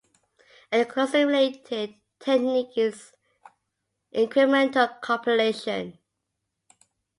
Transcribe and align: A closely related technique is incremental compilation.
A 0.71 0.83
closely 0.85 1.25
related 1.25 1.93
technique 2.19 2.75
is 2.75 3.11
incremental 4.11 4.99
compilation. 4.99 5.99